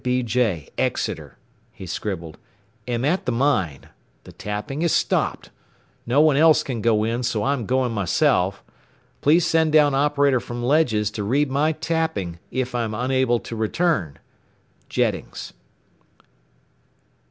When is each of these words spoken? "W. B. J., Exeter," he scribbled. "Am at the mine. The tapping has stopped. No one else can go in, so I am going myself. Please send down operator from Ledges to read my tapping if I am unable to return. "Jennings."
"W. 0.01 0.23
B. 0.23 0.27
J., 0.27 0.67
Exeter," 0.79 1.37
he 1.71 1.85
scribbled. 1.85 2.39
"Am 2.87 3.05
at 3.05 3.27
the 3.27 3.31
mine. 3.31 3.89
The 4.23 4.31
tapping 4.31 4.81
has 4.81 4.91
stopped. 4.91 5.51
No 6.07 6.21
one 6.21 6.37
else 6.37 6.63
can 6.63 6.81
go 6.81 7.03
in, 7.03 7.21
so 7.21 7.43
I 7.43 7.53
am 7.53 7.67
going 7.67 7.91
myself. 7.91 8.63
Please 9.21 9.45
send 9.45 9.71
down 9.73 9.93
operator 9.93 10.39
from 10.39 10.63
Ledges 10.63 11.11
to 11.11 11.23
read 11.23 11.51
my 11.51 11.73
tapping 11.73 12.39
if 12.49 12.73
I 12.73 12.81
am 12.83 12.95
unable 12.95 13.39
to 13.41 13.55
return. 13.55 14.17
"Jennings." 14.89 15.53